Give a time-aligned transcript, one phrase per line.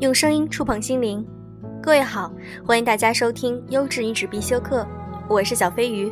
[0.00, 1.22] 用声音触碰心灵，
[1.82, 2.32] 各位好，
[2.66, 4.80] 欢迎大家收听《优质女子必修课》，
[5.28, 6.10] 我是小飞鱼。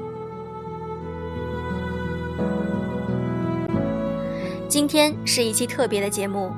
[4.69, 6.49] 今天是一期特别的节目，《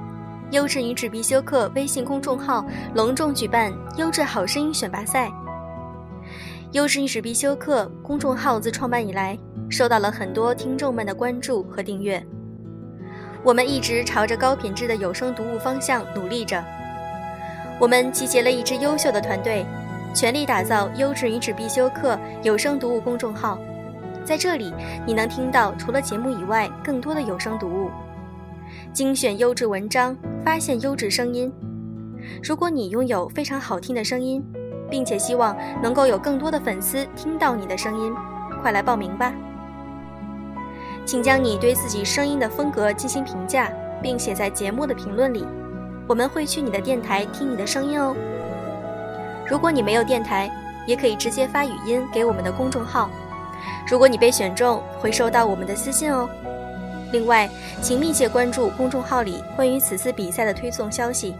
[0.50, 2.66] 优质女子必修课》微信公众号
[2.96, 5.30] 隆重举办“优质好声音选拔赛”。
[6.72, 12.20] 优质女子必修课公众号自创办以来，受到了很多听众们的关注和订阅。
[13.44, 16.60] 我们一直朝着高品质的有声读物方向努力着。
[17.80, 19.64] 我们集结了一支优秀的团队，
[20.12, 23.58] 全力打造优质女子必修课有声读物公众号。
[24.22, 24.70] 在这里，
[25.06, 27.88] 你能听到除了节目以外更多的有声读物，
[28.92, 31.50] 精选优质文章，发现优质声音。
[32.42, 34.44] 如果你拥有非常好听的声音，
[34.90, 38.12] 并且希望能够有更多的粉丝听到你的声音，
[38.60, 39.32] 快来报名吧！
[41.06, 45.46] 请将你对自己声音的风格进行评价，并写在节目的评论里，
[46.06, 48.14] 我们会去你的电台听你的声音哦。
[49.48, 50.50] 如果你没有电台，
[50.86, 53.10] 也可以直接发语音给我们的公众号。
[53.88, 56.28] 如果你被选中，会收到我们的私信哦。
[57.12, 57.48] 另外，
[57.82, 61.34] 请密切关注公众号里关于此次比赛的推送消息。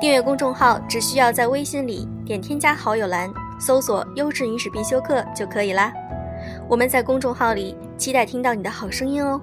[0.00, 5.92] 订阅公众号只需要在微信里点添加好友栏，搜索“优质女史必修课”就可以啦。
[6.66, 9.38] 我们在公众号里期待听到你的好声音哦。